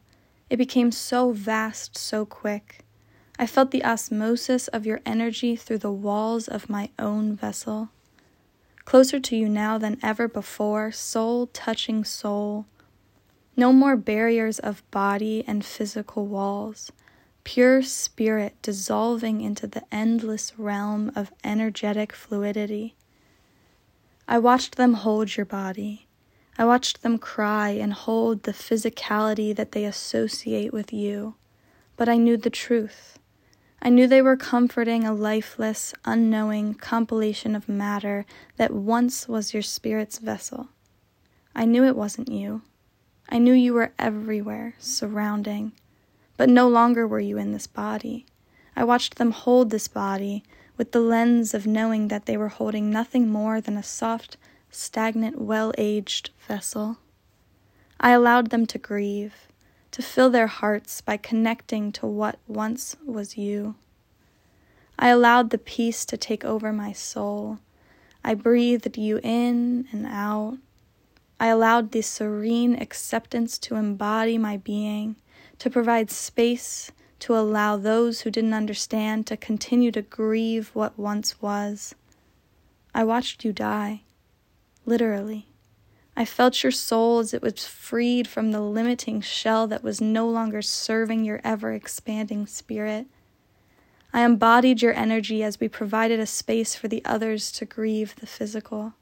It 0.50 0.58
became 0.58 0.92
so 0.92 1.32
vast 1.32 1.96
so 1.96 2.26
quick. 2.26 2.84
I 3.38 3.46
felt 3.46 3.70
the 3.70 3.86
osmosis 3.86 4.68
of 4.68 4.84
your 4.84 5.00
energy 5.06 5.56
through 5.56 5.78
the 5.78 5.90
walls 5.90 6.46
of 6.46 6.68
my 6.68 6.90
own 6.98 7.34
vessel. 7.34 7.88
Closer 8.84 9.18
to 9.20 9.34
you 9.34 9.48
now 9.48 9.78
than 9.78 9.98
ever 10.02 10.28
before, 10.28 10.92
soul 10.92 11.46
touching 11.46 12.04
soul. 12.04 12.66
No 13.56 13.72
more 13.72 13.96
barriers 13.96 14.58
of 14.58 14.82
body 14.90 15.42
and 15.46 15.64
physical 15.64 16.26
walls. 16.26 16.92
Pure 17.44 17.80
spirit 17.84 18.56
dissolving 18.60 19.40
into 19.40 19.66
the 19.66 19.84
endless 19.90 20.58
realm 20.58 21.10
of 21.16 21.32
energetic 21.42 22.12
fluidity. 22.12 22.94
I 24.28 24.38
watched 24.38 24.76
them 24.76 24.92
hold 24.92 25.34
your 25.38 25.46
body. 25.46 26.07
I 26.58 26.64
watched 26.64 27.02
them 27.02 27.18
cry 27.18 27.70
and 27.70 27.92
hold 27.92 28.42
the 28.42 28.52
physicality 28.52 29.54
that 29.54 29.72
they 29.72 29.84
associate 29.84 30.72
with 30.72 30.92
you. 30.92 31.36
But 31.96 32.08
I 32.08 32.16
knew 32.16 32.36
the 32.36 32.50
truth. 32.50 33.18
I 33.80 33.90
knew 33.90 34.08
they 34.08 34.20
were 34.20 34.36
comforting 34.36 35.04
a 35.04 35.14
lifeless, 35.14 35.94
unknowing 36.04 36.74
compilation 36.74 37.54
of 37.54 37.68
matter 37.68 38.26
that 38.56 38.74
once 38.74 39.28
was 39.28 39.54
your 39.54 39.62
spirit's 39.62 40.18
vessel. 40.18 40.68
I 41.54 41.64
knew 41.64 41.84
it 41.84 41.96
wasn't 41.96 42.28
you. 42.28 42.62
I 43.28 43.38
knew 43.38 43.52
you 43.52 43.74
were 43.74 43.92
everywhere, 43.96 44.74
surrounding. 44.80 45.72
But 46.36 46.48
no 46.48 46.68
longer 46.68 47.06
were 47.06 47.20
you 47.20 47.38
in 47.38 47.52
this 47.52 47.68
body. 47.68 48.26
I 48.74 48.82
watched 48.82 49.16
them 49.16 49.30
hold 49.30 49.70
this 49.70 49.86
body 49.86 50.42
with 50.76 50.90
the 50.90 51.00
lens 51.00 51.54
of 51.54 51.66
knowing 51.66 52.08
that 52.08 52.26
they 52.26 52.36
were 52.36 52.48
holding 52.48 52.90
nothing 52.90 53.28
more 53.28 53.60
than 53.60 53.76
a 53.76 53.82
soft, 53.82 54.36
stagnant, 54.70 55.40
well 55.40 55.72
aged 55.78 56.30
vessel. 56.46 56.98
I 58.00 58.10
allowed 58.10 58.50
them 58.50 58.66
to 58.66 58.78
grieve, 58.78 59.34
to 59.90 60.02
fill 60.02 60.30
their 60.30 60.46
hearts 60.46 61.00
by 61.00 61.16
connecting 61.16 61.92
to 61.92 62.06
what 62.06 62.38
once 62.46 62.96
was 63.04 63.36
you. 63.36 63.74
I 64.98 65.08
allowed 65.08 65.50
the 65.50 65.58
peace 65.58 66.04
to 66.06 66.16
take 66.16 66.44
over 66.44 66.72
my 66.72 66.92
soul. 66.92 67.58
I 68.24 68.34
breathed 68.34 68.98
you 68.98 69.20
in 69.22 69.88
and 69.92 70.06
out. 70.06 70.58
I 71.40 71.48
allowed 71.48 71.92
the 71.92 72.02
serene 72.02 72.80
acceptance 72.80 73.58
to 73.60 73.76
embody 73.76 74.38
my 74.38 74.56
being, 74.56 75.16
to 75.58 75.70
provide 75.70 76.10
space 76.10 76.90
to 77.20 77.36
allow 77.36 77.76
those 77.76 78.20
who 78.20 78.30
didn't 78.30 78.54
understand 78.54 79.26
to 79.26 79.36
continue 79.36 79.90
to 79.92 80.02
grieve 80.02 80.70
what 80.72 80.98
once 80.98 81.42
was. 81.42 81.94
I 82.94 83.04
watched 83.04 83.44
you 83.44 83.52
die 83.52 84.02
literally. 84.88 85.46
I 86.16 86.24
felt 86.24 86.62
your 86.62 86.72
soul 86.72 87.18
as 87.20 87.34
it 87.34 87.42
was 87.42 87.66
freed 87.66 88.26
from 88.26 88.50
the 88.50 88.60
limiting 88.60 89.20
shell 89.20 89.66
that 89.68 89.84
was 89.84 90.00
no 90.00 90.26
longer 90.28 90.62
serving 90.62 91.24
your 91.24 91.40
ever 91.44 91.72
expanding 91.72 92.46
spirit. 92.46 93.06
I 94.12 94.22
embodied 94.22 94.80
your 94.80 94.94
energy 94.94 95.44
as 95.44 95.60
we 95.60 95.68
provided 95.68 96.18
a 96.18 96.26
space 96.26 96.74
for 96.74 96.88
the 96.88 97.04
others 97.04 97.52
to 97.52 97.66
grieve 97.66 98.16
the 98.16 98.26
physical. 98.26 98.94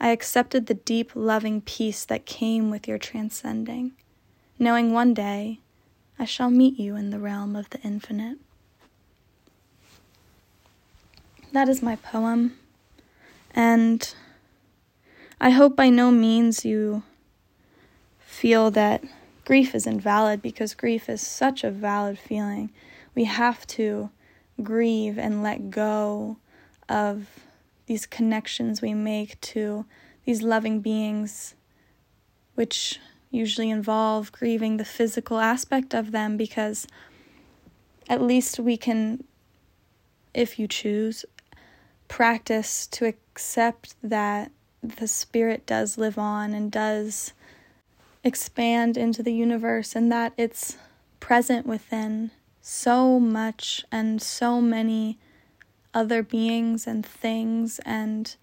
I 0.00 0.10
accepted 0.10 0.66
the 0.66 0.74
deep, 0.74 1.10
loving 1.14 1.60
peace 1.60 2.04
that 2.04 2.24
came 2.24 2.70
with 2.70 2.86
your 2.86 2.98
transcending, 2.98 3.92
knowing 4.58 4.92
one 4.92 5.12
day 5.12 5.58
I 6.18 6.24
shall 6.26 6.48
meet 6.48 6.78
you 6.78 6.94
in 6.94 7.10
the 7.10 7.18
realm 7.18 7.56
of 7.56 7.68
the 7.70 7.80
infinite. 7.80 8.38
That 11.52 11.68
is 11.68 11.82
my 11.82 11.96
poem, 11.96 12.56
and 13.54 14.14
I 15.40 15.50
hope 15.50 15.76
by 15.76 15.90
no 15.90 16.10
means 16.10 16.64
you 16.64 17.02
feel 18.18 18.70
that 18.70 19.04
grief 19.44 19.74
is 19.74 19.86
invalid 19.86 20.40
because 20.40 20.74
grief 20.74 21.08
is 21.08 21.20
such 21.20 21.62
a 21.62 21.70
valid 21.70 22.18
feeling. 22.18 22.70
We 23.14 23.24
have 23.24 23.66
to 23.68 24.10
grieve 24.62 25.18
and 25.18 25.42
let 25.42 25.70
go 25.70 26.38
of 26.88 27.28
these 27.86 28.06
connections 28.06 28.80
we 28.80 28.94
make 28.94 29.40
to 29.40 29.84
these 30.24 30.42
loving 30.42 30.80
beings, 30.80 31.54
which 32.54 32.98
usually 33.30 33.70
involve 33.70 34.32
grieving 34.32 34.78
the 34.78 34.84
physical 34.84 35.38
aspect 35.38 35.94
of 35.94 36.12
them 36.12 36.36
because 36.36 36.86
at 38.08 38.22
least 38.22 38.58
we 38.58 38.76
can, 38.76 39.22
if 40.32 40.58
you 40.58 40.66
choose, 40.66 41.24
practice 42.08 42.86
to 42.86 43.04
accept 43.04 43.94
that 44.02 44.50
the 44.92 45.08
spirit 45.08 45.66
does 45.66 45.98
live 45.98 46.18
on 46.18 46.54
and 46.54 46.70
does 46.70 47.32
expand 48.24 48.96
into 48.96 49.22
the 49.22 49.32
universe 49.32 49.94
and 49.94 50.10
that 50.10 50.32
it's 50.36 50.76
present 51.20 51.66
within 51.66 52.30
so 52.60 53.20
much 53.20 53.84
and 53.92 54.20
so 54.20 54.60
many 54.60 55.18
other 55.94 56.22
beings 56.22 56.86
and 56.86 57.06
things. 57.06 57.78
And 57.84 58.34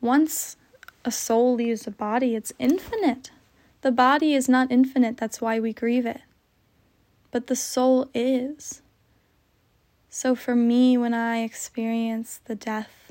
once 0.00 0.56
a 1.04 1.10
soul 1.10 1.54
leaves 1.54 1.86
a 1.86 1.90
body 1.90 2.34
it's 2.34 2.52
infinite. 2.58 3.30
The 3.82 3.92
body 3.92 4.34
is 4.34 4.48
not 4.48 4.72
infinite. 4.72 5.16
That's 5.16 5.40
why 5.40 5.60
we 5.60 5.72
grieve 5.72 6.06
it. 6.06 6.22
But 7.30 7.46
the 7.46 7.56
soul 7.56 8.10
is. 8.12 8.82
So 10.10 10.34
for 10.34 10.56
me 10.56 10.98
when 10.98 11.14
i 11.14 11.42
experience 11.42 12.40
the 12.46 12.54
death 12.54 13.07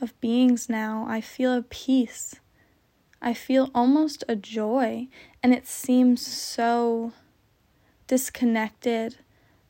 of 0.00 0.18
beings 0.20 0.68
now, 0.68 1.06
I 1.08 1.20
feel 1.20 1.52
a 1.52 1.62
peace. 1.62 2.36
I 3.22 3.34
feel 3.34 3.70
almost 3.74 4.24
a 4.28 4.36
joy, 4.36 5.08
and 5.42 5.52
it 5.52 5.66
seems 5.66 6.26
so 6.26 7.12
disconnected 8.06 9.16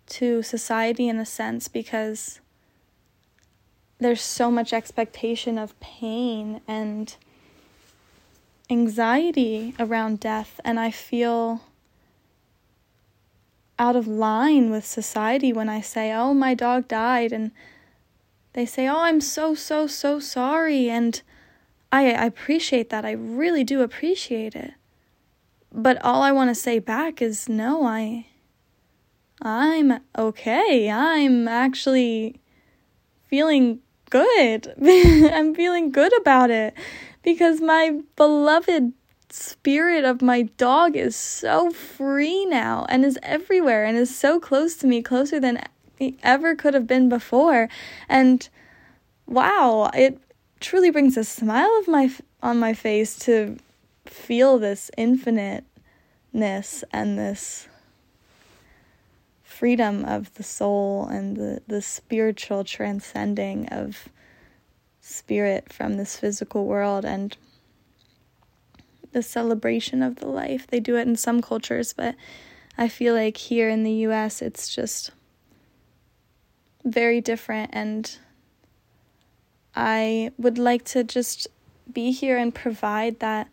to 0.07 0.43
society 0.43 1.09
in 1.09 1.19
a 1.19 1.27
sense 1.27 1.69
because 1.69 2.41
there's 3.99 4.23
so 4.23 4.51
much 4.51 4.73
expectation 4.73 5.59
of 5.59 5.79
pain 5.81 6.61
and 6.67 7.17
anxiety 8.71 9.75
around 9.79 10.21
death, 10.21 10.61
and 10.65 10.79
I 10.79 10.91
feel 10.91 11.63
out 13.79 13.97
of 13.97 14.07
line 14.07 14.71
with 14.71 14.85
society 14.85 15.53
when 15.53 15.69
I 15.69 15.81
say, 15.81 16.13
Oh, 16.13 16.35
my 16.35 16.55
dog 16.55 16.87
died, 16.87 17.33
and 17.33 17.51
they 18.53 18.67
say, 18.67 18.89
Oh, 18.89 19.01
I'm 19.01 19.21
so, 19.21 19.55
so, 19.55 19.87
so 19.87 20.19
sorry. 20.19 20.91
And 20.91 21.23
I, 21.93 22.13
I 22.13 22.25
appreciate 22.25 22.91
that. 22.91 23.05
I 23.05 23.13
really 23.13 23.65
do 23.65 23.83
appreciate 23.83 24.55
it. 24.55 24.73
But 25.73 26.03
all 26.05 26.23
I 26.23 26.33
want 26.33 26.51
to 26.51 26.55
say 26.55 26.79
back 26.79 27.23
is 27.23 27.49
no, 27.49 27.85
I. 27.85 28.27
I'm 29.43 30.01
okay. 30.19 30.91
I'm 30.91 31.49
actually 31.49 32.41
feeling 33.29 33.81
good. 34.11 34.75
I'm 35.33 35.55
feeling 35.55 35.91
good 35.91 36.17
about 36.21 36.51
it 36.51 36.75
because 37.23 37.61
my 37.61 38.01
beloved 38.17 38.93
spirit 39.31 40.05
of 40.05 40.21
my 40.21 40.43
dog 40.43 40.97
is 40.97 41.15
so 41.15 41.71
free 41.71 42.45
now 42.47 42.85
and 42.89 43.05
is 43.05 43.19
everywhere 43.23 43.85
and 43.85 43.97
is 43.97 44.15
so 44.15 44.41
close 44.41 44.75
to 44.77 44.87
me, 44.87 45.01
closer 45.03 45.41
than 45.41 45.63
ever 46.23 46.55
could 46.55 46.75
have 46.75 46.87
been 46.87 47.09
before. 47.09 47.69
And 48.09 48.49
wow, 49.27 49.91
it 49.95 50.19
truly 50.61 50.91
brings 50.91 51.17
a 51.17 51.25
smile 51.25 51.71
of 51.81 51.89
my 51.89 52.11
on 52.43 52.59
my 52.59 52.75
face 52.75 53.17
to 53.19 53.59
feel 54.07 54.59
this 54.59 54.91
infiniteness 54.97 56.85
and 56.93 57.19
this 57.19 57.69
freedom 59.43 60.05
of 60.07 60.33
the 60.35 60.43
soul 60.43 61.07
and 61.07 61.37
the, 61.37 61.61
the 61.67 61.83
spiritual 61.83 62.65
transcending 62.65 63.69
of 63.69 64.09
spirit 65.03 65.71
from 65.71 65.97
this 65.97 66.17
physical 66.17 66.65
world 66.65 67.05
and 67.05 67.37
the 69.13 69.23
celebration 69.23 70.03
of 70.03 70.17
the 70.17 70.27
life. 70.27 70.67
They 70.67 70.81
do 70.81 70.97
it 70.97 71.07
in 71.07 71.17
some 71.17 71.43
cultures, 71.43 71.93
but 71.93 72.15
I 72.79 72.89
feel 72.89 73.15
like 73.15 73.37
here 73.37 73.69
in 73.69 73.83
the 73.83 73.93
US 74.07 74.41
it's 74.41 74.75
just 74.75 75.11
very 76.85 77.21
different 77.21 77.71
and 77.73 78.19
I 79.75 80.33
would 80.37 80.59
like 80.59 80.85
to 80.87 81.05
just 81.05 81.47
be 81.93 82.11
here 82.11 82.37
and 82.37 82.55
provide 82.55 83.21
that 83.21 83.49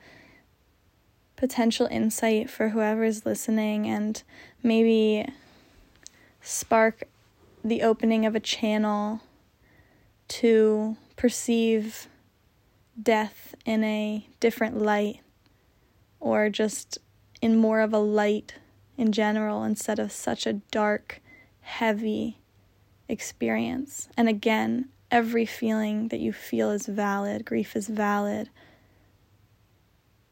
potential 1.36 1.88
insight 1.92 2.50
for 2.50 2.70
whoever 2.70 3.04
is 3.04 3.26
listening 3.26 3.88
and 3.88 4.22
maybe 4.64 5.28
spark 6.42 7.04
the 7.64 7.84
opening 7.84 8.26
of 8.26 8.36
a 8.36 8.40
channel 8.40 9.22
to 10.28 10.98
perceive 11.16 12.08
death 13.02 13.56
in 13.66 13.84
a 13.84 14.28
different 14.40 14.78
light 14.78 15.20
or 16.20 16.50
just 16.50 16.98
in 17.42 17.56
more 17.56 17.82
of 17.82 17.94
a 17.94 18.00
light 18.00 18.56
in 18.98 19.12
general 19.12 19.64
instead 19.64 20.00
of 20.00 20.12
such 20.12 20.48
a 20.48 20.54
dark, 20.54 21.22
heavy 21.62 22.40
experience. 23.10 24.10
And 24.18 24.28
again, 24.28 24.90
every 25.12 25.46
feeling 25.46 26.10
that 26.10 26.20
you 26.20 26.34
feel 26.34 26.72
is 26.72 26.86
valid. 26.86 27.46
Grief 27.46 27.76
is 27.76 27.88
valid. 27.88 28.50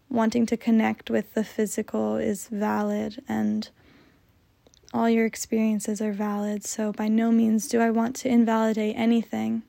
Wanting 0.10 0.46
to 0.48 0.58
connect 0.58 1.10
with 1.10 1.34
the 1.34 1.44
physical 1.44 2.18
is 2.18 2.48
valid, 2.48 3.22
and 3.28 3.70
all 4.94 5.10
your 5.10 5.26
experiences 5.26 6.02
are 6.02 6.14
valid. 6.14 6.64
So, 6.64 6.94
by 6.94 7.08
no 7.08 7.32
means 7.32 7.68
do 7.68 7.82
I 7.82 7.90
want 7.90 8.16
to 8.18 8.30
invalidate 8.30 8.96
anything, 8.96 9.64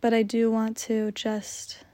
but 0.00 0.14
I 0.14 0.22
do 0.22 0.50
want 0.50 0.76
to 0.78 1.12
just 1.12 1.84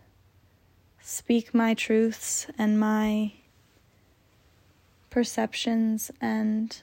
speak 1.01 1.53
my 1.53 1.75
truths 1.75 2.47
and 2.57 2.81
my 2.81 3.33
perceptions 5.11 6.11
and 6.21 6.81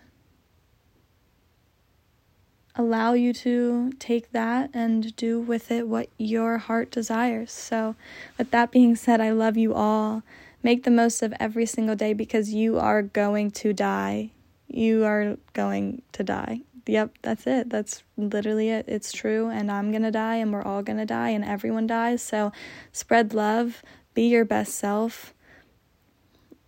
allow 2.82 3.14
you 3.14 3.34
to 3.34 3.92
take 4.00 4.32
that 4.32 4.70
and 4.74 5.16
do 5.16 5.40
with 5.40 5.72
it 5.72 5.88
what 5.88 6.10
your 6.18 6.58
heart 6.58 6.92
desires. 6.92 7.52
So, 7.52 7.96
with 8.38 8.52
that 8.52 8.72
being 8.72 8.96
said, 8.96 9.22
I 9.22 9.32
love 9.32 9.58
you 9.58 9.74
all. 9.74 10.24
Make 10.64 10.84
the 10.84 10.92
most 10.92 11.22
of 11.22 11.34
every 11.40 11.66
single 11.66 11.96
day 11.96 12.14
because 12.14 12.54
you 12.54 12.78
are 12.78 13.02
going 13.02 13.52
to 13.52 13.74
die. 13.74 14.32
You 14.68 15.06
are 15.06 15.38
going 15.54 16.02
to 16.14 16.24
die. 16.24 16.62
Yep, 16.86 17.18
that's 17.22 17.48
it. 17.48 17.70
That's 17.70 18.04
literally 18.18 18.70
it. 18.70 18.86
It's 18.88 19.12
true. 19.12 19.50
And 19.50 19.72
I'm 19.72 19.92
going 19.92 20.04
to 20.04 20.12
die, 20.12 20.36
and 20.36 20.52
we're 20.52 20.64
all 20.64 20.84
going 20.84 20.98
to 20.98 21.06
die, 21.06 21.30
and 21.30 21.46
everyone 21.46 21.88
dies. 21.88 22.22
So, 22.22 22.52
spread 22.92 23.34
love, 23.34 23.82
be 24.14 24.24
your 24.24 24.46
best 24.46 24.76
self, 24.76 25.34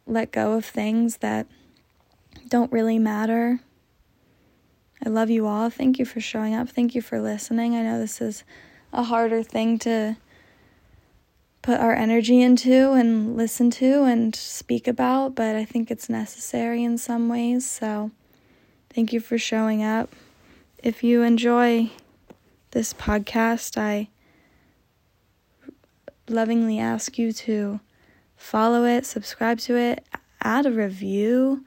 let 0.05 0.31
go 0.31 0.53
of 0.53 0.65
things 0.65 1.17
that 1.17 1.47
don't 2.47 2.71
really 2.71 2.99
matter 2.99 3.61
I 5.05 5.09
love 5.09 5.29
you 5.29 5.47
all. 5.47 5.69
Thank 5.69 5.99
you 5.99 6.05
for 6.05 6.21
showing 6.21 6.55
up. 6.55 6.69
Thank 6.69 6.95
you 6.95 7.01
for 7.01 7.19
listening. 7.19 7.75
I 7.75 7.81
know 7.81 7.99
this 7.99 8.21
is 8.21 8.45
a 8.93 9.03
harder 9.03 9.43
thing 9.43 9.77
to 9.79 10.15
put 11.61 11.79
our 11.79 11.93
energy 11.93 12.41
into 12.41 12.93
and 12.93 13.35
listen 13.35 13.69
to 13.71 14.03
and 14.03 14.33
speak 14.33 14.87
about, 14.87 15.35
but 15.35 15.57
I 15.57 15.65
think 15.65 15.91
it's 15.91 16.09
necessary 16.09 16.83
in 16.83 16.97
some 16.97 17.27
ways. 17.27 17.69
So, 17.69 18.11
thank 18.93 19.11
you 19.11 19.19
for 19.19 19.37
showing 19.37 19.83
up. 19.83 20.09
If 20.81 21.03
you 21.03 21.21
enjoy 21.21 21.89
this 22.71 22.93
podcast, 22.93 23.77
I 23.77 24.07
lovingly 26.29 26.79
ask 26.79 27.17
you 27.17 27.33
to 27.33 27.81
follow 28.37 28.85
it, 28.85 29.05
subscribe 29.05 29.59
to 29.59 29.75
it, 29.75 30.05
add 30.41 30.65
a 30.65 30.71
review. 30.71 31.65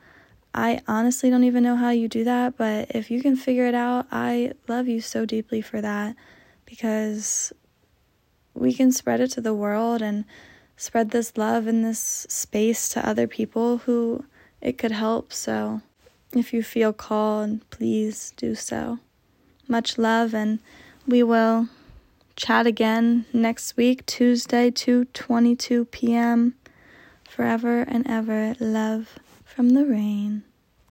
I 0.57 0.81
honestly 0.89 1.29
don't 1.29 1.45
even 1.45 1.63
know 1.63 1.77
how 1.77 1.91
you 1.91 2.09
do 2.09 2.25
that, 2.25 2.57
but 2.57 2.91
if 2.95 3.11
you 3.11 3.21
can 3.21 3.37
figure 3.37 3.67
it 3.67 3.75
out, 3.75 4.07
I 4.11 4.53
love 4.67 4.89
you 4.89 5.03
so 5.03 5.27
deeply 5.27 5.61
for 5.61 5.83
that 5.83 6.17
because 6.65 7.53
we 8.55 8.73
can 8.73 8.91
spread 8.91 9.21
it 9.21 9.31
to 9.33 9.43
the 9.43 9.53
world 9.53 10.01
and 10.01 10.25
spread 10.79 11.11
this 11.11 11.37
love 11.37 11.67
and 11.67 11.85
this 11.85 12.27
space 12.31 12.89
to 12.89 13.07
other 13.07 13.27
people 13.27 13.79
who 13.79 14.25
it 14.63 14.79
could 14.79 14.93
help. 14.93 15.31
So 15.31 15.83
if 16.33 16.55
you 16.55 16.63
feel 16.63 16.95
called, 16.95 17.69
please 17.69 18.33
do 18.39 18.55
so. 18.55 18.99
Much 19.69 19.99
love, 19.99 20.35
and 20.35 20.61
we 21.07 21.23
will 21.23 21.69
chat 22.35 22.67
again 22.67 23.27
next 23.31 23.77
week, 23.77 24.07
Tuesday, 24.07 24.71
2:22 24.71 25.91
p.m. 25.91 26.55
Forever 27.29 27.81
and 27.81 28.07
ever 28.07 28.55
love 28.59 29.19
from 29.57 29.71
the 29.71 29.87
rain. 29.87 30.43